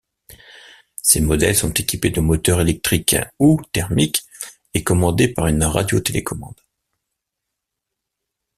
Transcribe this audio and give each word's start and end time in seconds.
Ces 1.03 1.21
modèles 1.21 1.55
sont 1.55 1.71
équipés 1.75 2.09
de 2.09 2.21
moteurs 2.21 2.59
électriques 2.59 3.15
ou 3.37 3.61
thermiques 3.71 4.23
et 4.73 4.83
commandés 4.83 5.27
par 5.31 5.45
une 5.45 5.63
radio-télécommande. 5.63 6.59